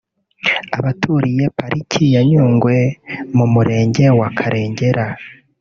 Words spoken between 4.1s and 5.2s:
wa Karengera